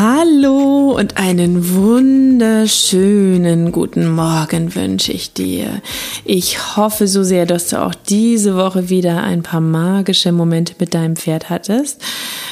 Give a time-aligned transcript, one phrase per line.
[0.00, 5.82] Hallo und einen wunderschönen guten Morgen wünsche ich dir.
[6.24, 10.94] Ich hoffe so sehr, dass du auch diese Woche wieder ein paar magische Momente mit
[10.94, 12.00] deinem Pferd hattest.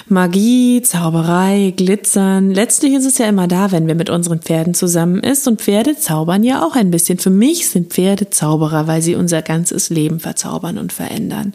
[0.09, 2.51] Magie, Zauberei, Glitzern.
[2.51, 5.97] Letztlich ist es ja immer da, wenn wir mit unseren Pferden zusammen ist und Pferde
[5.97, 7.19] zaubern ja auch ein bisschen.
[7.19, 11.55] Für mich sind Pferde Zauberer, weil sie unser ganzes Leben verzaubern und verändern.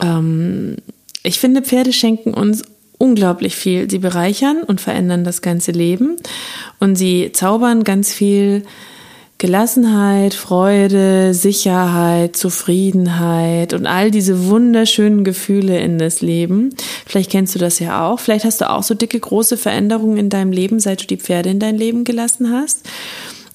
[0.00, 0.74] Ähm,
[1.22, 2.64] ich finde, Pferde schenken uns
[3.00, 3.90] unglaublich viel.
[3.90, 6.16] Sie bereichern und verändern das ganze Leben
[6.78, 8.62] und sie zaubern ganz viel
[9.38, 16.74] Gelassenheit, Freude, Sicherheit, Zufriedenheit und all diese wunderschönen Gefühle in das Leben.
[17.06, 18.20] Vielleicht kennst du das ja auch.
[18.20, 21.48] Vielleicht hast du auch so dicke, große Veränderungen in deinem Leben, seit du die Pferde
[21.48, 22.86] in dein Leben gelassen hast.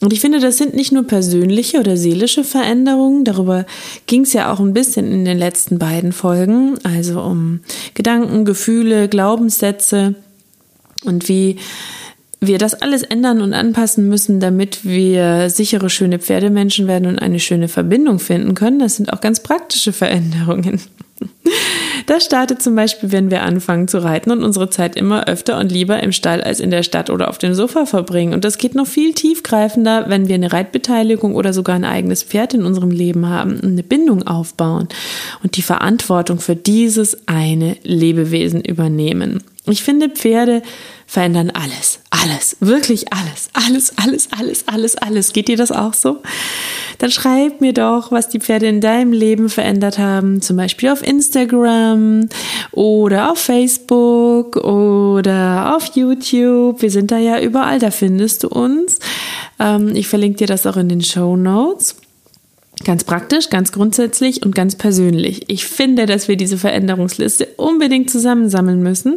[0.05, 3.65] Und ich finde, das sind nicht nur persönliche oder seelische Veränderungen, darüber
[4.05, 7.61] ging es ja auch ein bisschen in den letzten beiden Folgen, also um
[7.95, 10.13] Gedanken, Gefühle, Glaubenssätze
[11.05, 11.55] und wie
[12.39, 17.39] wir das alles ändern und anpassen müssen, damit wir sichere, schöne Pferdemenschen werden und eine
[17.39, 18.77] schöne Verbindung finden können.
[18.77, 20.81] Das sind auch ganz praktische Veränderungen.
[22.07, 25.71] Das startet zum Beispiel, wenn wir anfangen zu reiten und unsere Zeit immer öfter und
[25.71, 28.33] lieber im Stall als in der Stadt oder auf dem Sofa verbringen.
[28.33, 32.53] Und das geht noch viel tiefgreifender, wenn wir eine Reitbeteiligung oder sogar ein eigenes Pferd
[32.53, 34.87] in unserem Leben haben und eine Bindung aufbauen
[35.41, 39.43] und die Verantwortung für dieses eine Lebewesen übernehmen.
[39.67, 40.61] Ich finde, Pferde
[41.07, 45.33] verändern alles, alles, wirklich alles, alles, alles, alles, alles, alles.
[45.33, 46.21] Geht dir das auch so?
[46.99, 51.05] Dann schreib mir doch, was die Pferde in deinem Leben verändert haben, zum Beispiel auf
[51.05, 51.34] Instagram
[52.71, 56.81] oder auf Facebook oder auf YouTube.
[56.81, 58.99] Wir sind da ja überall, da findest du uns.
[59.59, 61.95] Ähm, ich verlinke dir das auch in den Show Notes.
[62.83, 65.45] Ganz praktisch, ganz grundsätzlich und ganz persönlich.
[65.47, 69.13] Ich finde, dass wir diese Veränderungsliste unbedingt zusammensammeln müssen.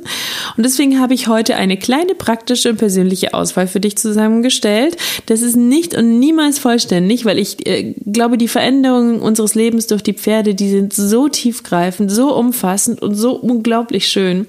[0.57, 4.97] Und deswegen habe ich heute eine kleine praktische und persönliche Auswahl für dich zusammengestellt.
[5.27, 10.05] Das ist nicht und niemals vollständig, weil ich äh, glaube, die Veränderungen unseres Lebens durch
[10.05, 14.47] die Pferde, die sind so tiefgreifend, so umfassend und so unglaublich schön,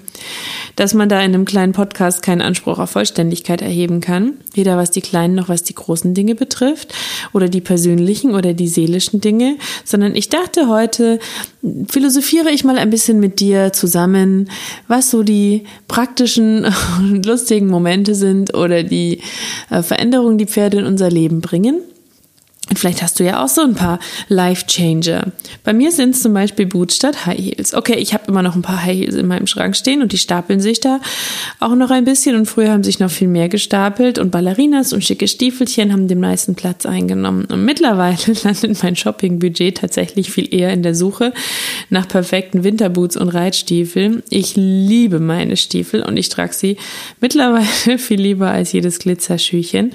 [0.76, 4.34] dass man da in einem kleinen Podcast keinen Anspruch auf Vollständigkeit erheben kann.
[4.54, 6.94] Weder was die kleinen noch was die großen Dinge betrifft
[7.32, 11.18] oder die persönlichen oder die seelischen seelischen Dinge, sondern ich dachte heute,
[11.88, 14.50] philosophiere ich mal ein bisschen mit dir zusammen,
[14.88, 16.66] was so die praktischen,
[17.24, 19.20] lustigen Momente sind oder die
[19.70, 21.80] äh, Veränderungen, die Pferde in unser Leben bringen.
[22.70, 23.98] Und vielleicht hast du ja auch so ein paar
[24.28, 25.32] Life-Changer.
[25.64, 27.74] Bei mir sind es zum Beispiel Boots statt High Heels.
[27.74, 30.18] Okay, ich habe immer noch ein paar High Heels in meinem Schrank stehen und die
[30.18, 31.00] stapeln sich da
[31.58, 32.36] auch noch ein bisschen.
[32.36, 36.20] Und früher haben sich noch viel mehr gestapelt und Ballerinas und schicke Stiefelchen haben den
[36.20, 37.44] meisten Platz eingenommen.
[37.46, 41.32] Und mittlerweile landet mein Shopping-Budget tatsächlich viel eher in der Suche
[41.88, 44.22] nach perfekten Winterboots und Reitstiefeln.
[44.30, 46.76] Ich liebe meine Stiefel und ich trage sie
[47.20, 47.66] mittlerweile
[47.98, 49.90] viel lieber als jedes Glitzerschüchen.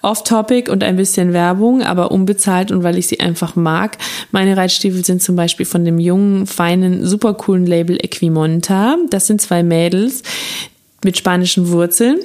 [0.00, 3.98] Off-Topic und ein bisschen Werbung, aber unbezahlt und weil ich sie einfach mag.
[4.30, 8.96] Meine Reitstiefel sind zum Beispiel von dem jungen, feinen, super coolen Label Equimonta.
[9.10, 10.22] Das sind zwei Mädels
[11.04, 12.20] mit spanischen Wurzeln.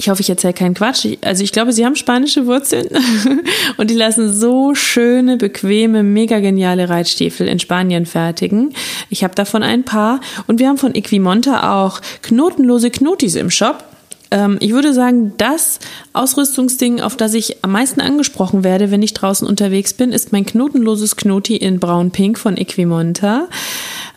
[0.00, 1.06] Ich hoffe, ich erzähle keinen Quatsch.
[1.20, 2.88] Also ich glaube, sie haben spanische Wurzeln
[3.76, 8.72] und die lassen so schöne, bequeme, mega geniale Reitstiefel in Spanien fertigen.
[9.10, 13.84] Ich habe davon ein paar und wir haben von Equimonta auch knotenlose Knotis im Shop.
[14.30, 15.80] Ähm, ich würde sagen, das
[16.12, 20.46] Ausrüstungsding, auf das ich am meisten angesprochen werde, wenn ich draußen unterwegs bin, ist mein
[20.46, 23.48] knotenloses Knoti in braun-pink von Equimonta.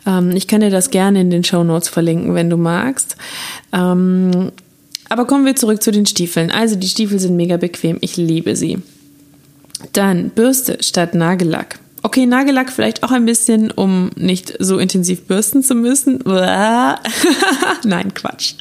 [0.06, 3.16] Ähm, ich kann dir das gerne in den Show Notes verlinken, wenn du magst.
[3.72, 4.52] Ähm,
[5.08, 6.50] aber kommen wir zurück zu den Stiefeln.
[6.50, 7.98] Also die Stiefel sind mega bequem.
[8.00, 8.78] Ich liebe sie.
[9.92, 11.78] Dann Bürste statt Nagellack.
[12.02, 16.22] Okay, Nagellack vielleicht auch ein bisschen, um nicht so intensiv bürsten zu müssen.
[16.24, 18.54] Nein, Quatsch.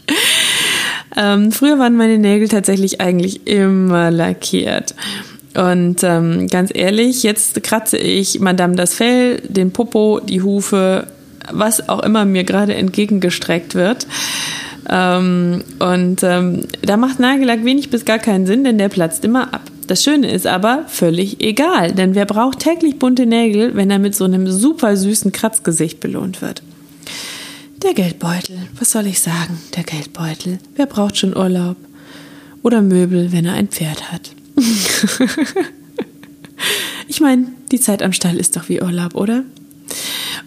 [1.15, 4.95] Ähm, früher waren meine Nägel tatsächlich eigentlich immer lackiert.
[5.55, 11.07] Und ähm, ganz ehrlich, jetzt kratze ich Madame das Fell, den Popo, die Hufe,
[11.51, 14.07] was auch immer mir gerade entgegengestreckt wird.
[14.89, 19.53] Ähm, und ähm, da macht Nagellack wenig bis gar keinen Sinn, denn der platzt immer
[19.53, 19.61] ab.
[19.87, 24.15] Das Schöne ist aber völlig egal, denn wer braucht täglich bunte Nägel, wenn er mit
[24.15, 26.63] so einem super süßen Kratzgesicht belohnt wird?
[27.83, 29.59] Der Geldbeutel, was soll ich sagen?
[29.75, 30.59] Der Geldbeutel.
[30.75, 31.75] Wer braucht schon Urlaub?
[32.61, 34.31] Oder Möbel, wenn er ein Pferd hat?
[37.09, 39.43] ich meine, die Zeit am Stall ist doch wie Urlaub, oder?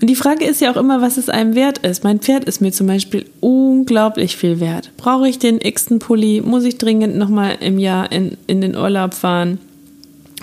[0.00, 2.04] Und die Frage ist ja auch immer, was es einem wert ist.
[2.04, 4.90] Mein Pferd ist mir zum Beispiel unglaublich viel wert.
[4.96, 6.40] Brauche ich den x-ten Pulli?
[6.40, 9.58] Muss ich dringend nochmal im Jahr in, in den Urlaub fahren?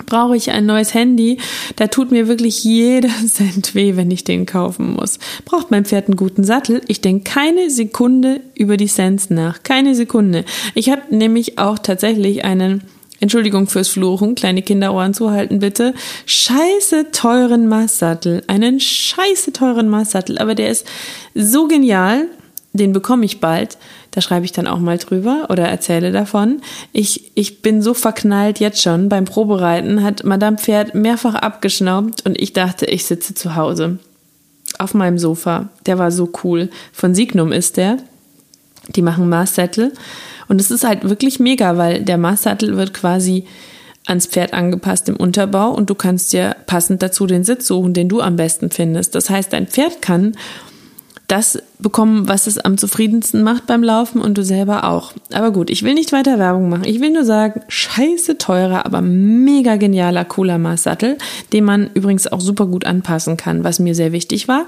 [0.06, 1.38] Brauche ich ein neues Handy?
[1.76, 5.18] Da tut mir wirklich jeder Cent weh, wenn ich den kaufen muss.
[5.44, 6.80] Braucht mein Pferd einen guten Sattel?
[6.88, 9.62] Ich denke keine Sekunde über die Cents nach.
[9.62, 10.44] Keine Sekunde.
[10.74, 12.82] Ich habe nämlich auch tatsächlich einen
[13.20, 15.94] Entschuldigung fürs Fluchen, kleine Kinderohren zuhalten bitte,
[16.26, 20.86] scheiße teuren Maßsattel, einen scheiße teuren Maßsattel, aber der ist
[21.34, 22.26] so genial,
[22.74, 23.78] den bekomme ich bald.
[24.14, 26.60] Da schreibe ich dann auch mal drüber oder erzähle davon.
[26.92, 29.08] Ich, ich bin so verknallt jetzt schon.
[29.08, 33.98] Beim Probereiten hat Madame Pferd mehrfach abgeschnaubt und ich dachte, ich sitze zu Hause.
[34.78, 35.68] Auf meinem Sofa.
[35.86, 36.70] Der war so cool.
[36.92, 37.96] Von Signum ist der.
[38.94, 39.92] Die machen Maßsättel.
[40.46, 43.46] Und es ist halt wirklich mega, weil der Maßsattel wird quasi
[44.06, 48.08] ans Pferd angepasst im Unterbau und du kannst dir passend dazu den Sitz suchen, den
[48.08, 49.16] du am besten findest.
[49.16, 50.36] Das heißt, dein Pferd kann
[51.28, 55.12] das bekommen, was es am zufriedensten macht beim Laufen und du selber auch.
[55.32, 56.84] Aber gut, ich will nicht weiter Werbung machen.
[56.84, 61.16] Ich will nur sagen, scheiße teurer, aber mega genialer, cooler Maßsattel,
[61.52, 64.66] den man übrigens auch super gut anpassen kann, was mir sehr wichtig war.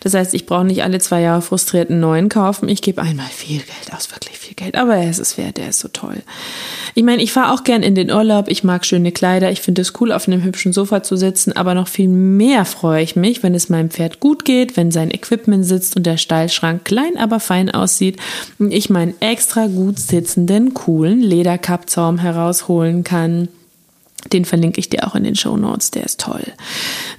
[0.00, 2.68] Das heißt, ich brauche nicht alle zwei Jahre frustriert einen neuen kaufen.
[2.68, 4.76] Ich gebe einmal viel Geld aus, wirklich viel Geld.
[4.76, 6.22] Aber er ist es wert, der ist so toll.
[6.94, 8.48] Ich meine, ich fahre auch gern in den Urlaub.
[8.48, 9.50] Ich mag schöne Kleider.
[9.50, 11.52] Ich finde es cool, auf einem hübschen Sofa zu sitzen.
[11.52, 15.10] Aber noch viel mehr freue ich mich, wenn es meinem Pferd gut geht, wenn sein
[15.10, 18.18] Equipment sitzt und der Stallschrank klein, aber fein aussieht
[18.58, 23.48] und ich meinen extra gut sitzenden, coolen Lederkappzaum herausholen kann
[24.32, 25.90] den verlinke ich dir auch in den Show Notes.
[25.90, 26.44] Der ist toll.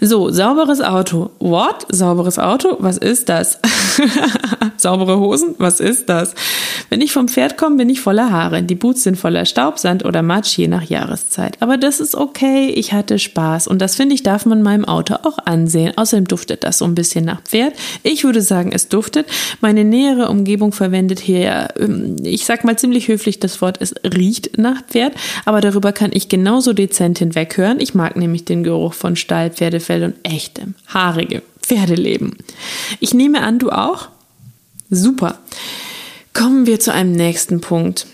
[0.02, 1.32] So, sauberes Auto.
[1.40, 1.86] What?
[1.90, 2.78] Sauberes Auto?
[2.80, 3.60] Was ist das?
[4.78, 5.56] Saubere Hosen?
[5.58, 6.36] Was ist das?
[6.90, 8.62] Wenn ich vom Pferd komme, bin ich voller Haare.
[8.64, 11.58] Die Boots sind voller Staub, Sand oder Matsch, je nach Jahreszeit.
[11.62, 12.70] Aber das ist okay.
[12.70, 13.68] Ich hatte Spaß.
[13.68, 15.94] Und das finde ich, darf man meinem Auto auch ansehen.
[15.96, 17.74] Außerdem duftet das so ein bisschen nach Pferd.
[18.04, 19.28] Ich würde sagen, es duftet.
[19.62, 24.58] Meine nähere Umgebung verwendet hier, ähm, ich sag mal ziemlich höflich das Wort, es riecht
[24.58, 25.14] nach Pferd.
[25.46, 27.80] Aber darüber kann ich genauso dezent dezent hinweghören.
[27.80, 32.36] Ich mag nämlich den Geruch von Stall, Pferdefell und echtem, haarige Pferdeleben.
[33.00, 34.08] Ich nehme an, du auch?
[34.90, 35.40] Super.
[36.34, 38.08] Kommen wir zu einem nächsten Punkt.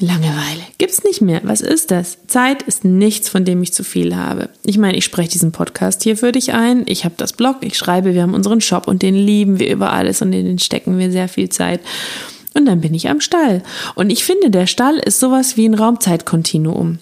[0.00, 0.62] Langeweile.
[0.78, 1.40] Gibt's nicht mehr.
[1.42, 2.18] Was ist das?
[2.28, 4.48] Zeit ist nichts, von dem ich zu viel habe.
[4.64, 6.84] Ich meine, ich spreche diesen Podcast hier für dich ein.
[6.86, 9.92] Ich habe das Blog, ich schreibe, wir haben unseren Shop und den lieben wir über
[9.92, 11.80] alles und in den stecken wir sehr viel Zeit.
[12.54, 13.62] Und dann bin ich am Stall.
[13.96, 16.98] Und ich finde, der Stall ist sowas wie ein Raumzeitkontinuum.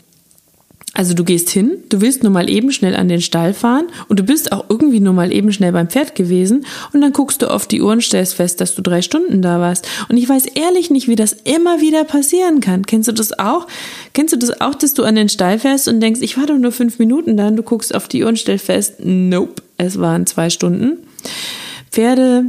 [0.96, 4.18] Also du gehst hin, du willst nur mal eben schnell an den Stall fahren und
[4.18, 6.64] du bist auch irgendwie nur mal eben schnell beim Pferd gewesen
[6.94, 9.60] und dann guckst du auf die Uhr und stellst fest, dass du drei Stunden da
[9.60, 9.86] warst.
[10.08, 12.86] Und ich weiß ehrlich nicht, wie das immer wieder passieren kann.
[12.86, 13.66] Kennst du das auch?
[14.14, 16.56] Kennst du das auch, dass du an den Stall fährst und denkst, ich war doch
[16.56, 20.00] nur fünf Minuten da und du guckst auf die Uhr und stellst fest, nope, es
[20.00, 20.96] waren zwei Stunden.
[21.90, 22.46] Pferde,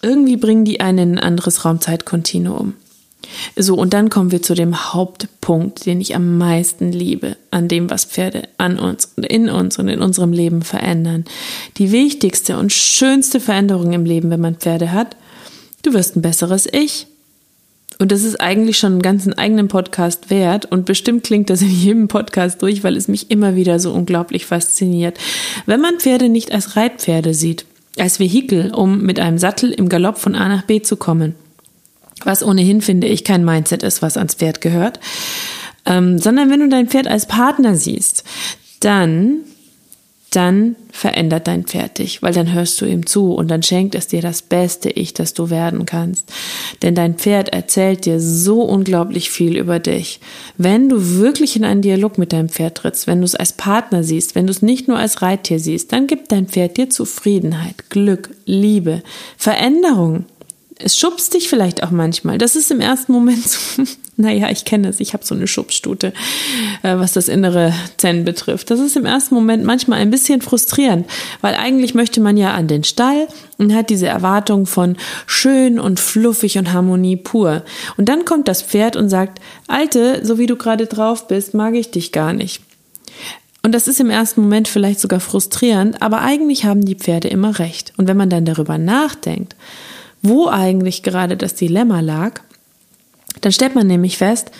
[0.00, 2.72] irgendwie bringen die einen in ein anderes Raumzeitkontinuum.
[3.56, 7.90] So, und dann kommen wir zu dem Hauptpunkt, den ich am meisten liebe, an dem,
[7.90, 11.24] was Pferde an uns und in uns und in unserem Leben verändern.
[11.78, 15.16] Die wichtigste und schönste Veränderung im Leben, wenn man Pferde hat,
[15.82, 17.06] du wirst ein besseres Ich.
[17.98, 21.70] Und das ist eigentlich schon einen ganzen eigenen Podcast wert und bestimmt klingt das in
[21.70, 25.18] jedem Podcast durch, weil es mich immer wieder so unglaublich fasziniert.
[25.64, 27.64] Wenn man Pferde nicht als Reitpferde sieht,
[27.98, 31.34] als Vehikel, um mit einem Sattel im Galopp von A nach B zu kommen,
[32.24, 35.00] was ohnehin, finde ich, kein Mindset ist, was ans Pferd gehört,
[35.84, 38.24] ähm, sondern wenn du dein Pferd als Partner siehst,
[38.80, 39.38] dann,
[40.30, 44.06] dann verändert dein Pferd dich, weil dann hörst du ihm zu und dann schenkt es
[44.06, 46.30] dir das beste Ich, das du werden kannst.
[46.82, 50.20] Denn dein Pferd erzählt dir so unglaublich viel über dich.
[50.58, 54.02] Wenn du wirklich in einen Dialog mit deinem Pferd trittst, wenn du es als Partner
[54.02, 57.90] siehst, wenn du es nicht nur als Reittier siehst, dann gibt dein Pferd dir Zufriedenheit,
[57.90, 59.02] Glück, Liebe,
[59.36, 60.24] Veränderung
[60.78, 62.36] es schubst dich vielleicht auch manchmal.
[62.36, 63.82] Das ist im ersten Moment so,
[64.16, 66.12] naja, ich kenne es, ich habe so eine Schubstute,
[66.82, 68.70] äh, was das innere Zen betrifft.
[68.70, 71.06] Das ist im ersten Moment manchmal ein bisschen frustrierend,
[71.40, 75.98] weil eigentlich möchte man ja an den Stall und hat diese Erwartung von schön und
[75.98, 77.64] fluffig und Harmonie pur.
[77.96, 81.74] Und dann kommt das Pferd und sagt, Alte, so wie du gerade drauf bist, mag
[81.74, 82.62] ich dich gar nicht.
[83.62, 87.58] Und das ist im ersten Moment vielleicht sogar frustrierend, aber eigentlich haben die Pferde immer
[87.58, 87.94] recht.
[87.96, 89.56] Und wenn man dann darüber nachdenkt,
[90.28, 92.40] wo eigentlich gerade das Dilemma lag,
[93.40, 94.50] dann stellt man nämlich fest,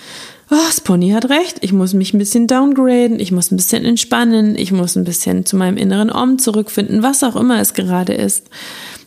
[0.51, 3.85] oh, das Pony hat recht, ich muss mich ein bisschen downgraden, ich muss ein bisschen
[3.85, 8.15] entspannen, ich muss ein bisschen zu meinem inneren Om zurückfinden, was auch immer es gerade
[8.15, 8.49] ist.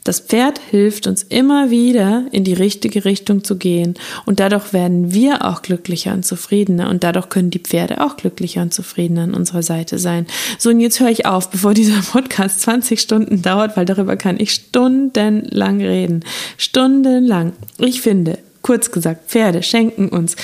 [0.03, 5.13] Das Pferd hilft uns immer wieder in die richtige Richtung zu gehen und dadurch werden
[5.13, 9.33] wir auch glücklicher und zufriedener und dadurch können die Pferde auch glücklicher und zufriedener an
[9.33, 10.25] unserer Seite sein.
[10.57, 14.39] So und jetzt höre ich auf, bevor dieser Podcast 20 Stunden dauert, weil darüber kann
[14.39, 16.23] ich stundenlang reden.
[16.57, 17.53] Stundenlang.
[17.77, 20.35] Ich finde, Kurz gesagt, Pferde schenken uns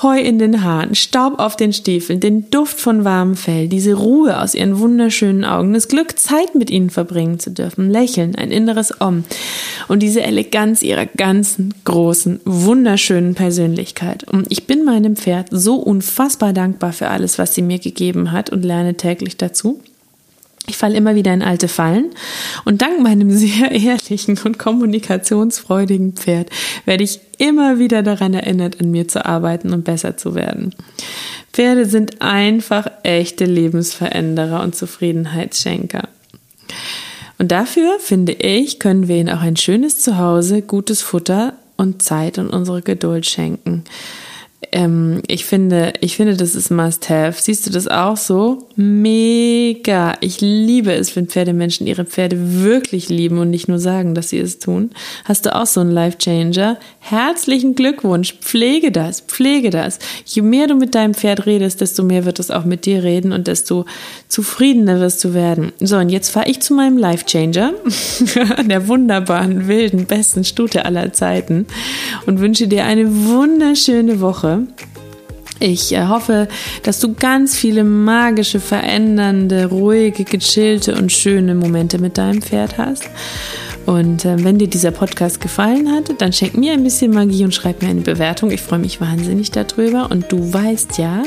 [0.00, 4.40] Heu in den Haaren, Staub auf den Stiefeln, den Duft von warmem Fell, diese Ruhe
[4.40, 9.00] aus ihren wunderschönen Augen, das Glück, Zeit mit ihnen verbringen zu dürfen, Lächeln, ein inneres
[9.00, 9.24] Om
[9.88, 14.24] und diese Eleganz ihrer ganzen großen, wunderschönen Persönlichkeit.
[14.24, 18.50] Und ich bin meinem Pferd so unfassbar dankbar für alles, was sie mir gegeben hat
[18.50, 19.80] und lerne täglich dazu.
[20.66, 22.10] Ich falle immer wieder in alte Fallen
[22.64, 26.48] und dank meinem sehr ehrlichen und kommunikationsfreudigen Pferd
[26.86, 30.74] werde ich immer wieder daran erinnert, an mir zu arbeiten und besser zu werden.
[31.52, 36.08] Pferde sind einfach echte Lebensveränderer und Zufriedenheitsschenker.
[37.38, 42.38] Und dafür, finde ich, können wir ihnen auch ein schönes Zuhause, gutes Futter und Zeit
[42.38, 43.84] und unsere Geduld schenken
[44.74, 47.40] ähm, ich finde, ich finde, das ist Must-Have.
[47.40, 48.66] Siehst du das auch so?
[48.74, 50.16] Mega.
[50.20, 54.40] Ich liebe es, wenn Pferdemenschen ihre Pferde wirklich lieben und nicht nur sagen, dass sie
[54.40, 54.90] es tun.
[55.24, 56.76] Hast du auch so einen Life-Changer?
[56.98, 58.34] Herzlichen Glückwunsch.
[58.40, 60.00] Pflege das, pflege das.
[60.24, 63.30] Je mehr du mit deinem Pferd redest, desto mehr wird es auch mit dir reden
[63.30, 63.84] und desto
[64.26, 65.72] zufriedener wirst du werden.
[65.78, 67.74] So, und jetzt fahre ich zu meinem Life-Changer,
[68.68, 71.66] der wunderbaren, wilden, besten Stute aller Zeiten
[72.26, 74.63] und wünsche dir eine wunderschöne Woche.
[75.60, 76.48] Ich äh, hoffe,
[76.82, 83.08] dass du ganz viele magische, verändernde, ruhige, gechillte und schöne Momente mit deinem Pferd hast.
[83.86, 87.54] Und äh, wenn dir dieser Podcast gefallen hat, dann schenk mir ein bisschen Magie und
[87.54, 88.50] schreib mir eine Bewertung.
[88.50, 90.10] Ich freue mich wahnsinnig darüber.
[90.10, 91.22] Und du weißt ja,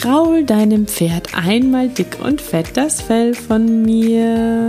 [0.00, 4.68] graul deinem Pferd einmal dick und fett das Fell von mir.